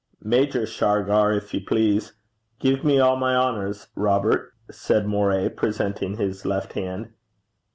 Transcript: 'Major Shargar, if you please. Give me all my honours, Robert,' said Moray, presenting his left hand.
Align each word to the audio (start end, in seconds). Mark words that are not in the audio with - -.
'Major 0.19 0.65
Shargar, 0.65 1.31
if 1.33 1.53
you 1.53 1.61
please. 1.61 2.13
Give 2.57 2.83
me 2.83 2.99
all 2.99 3.17
my 3.17 3.35
honours, 3.35 3.89
Robert,' 3.93 4.51
said 4.71 5.05
Moray, 5.05 5.47
presenting 5.49 6.15
his 6.17 6.43
left 6.43 6.73
hand. 6.73 7.09